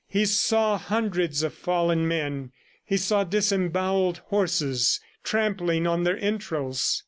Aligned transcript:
He 0.07 0.25
saw 0.25 0.79
hundreds 0.79 1.43
of 1.43 1.53
fallen 1.53 2.07
men; 2.07 2.53
he 2.83 2.97
saw 2.97 3.23
disembowelled 3.23 4.17
horses 4.29 4.99
trampling 5.23 5.85
on 5.85 6.05
their 6.05 6.17
entrails. 6.17 6.99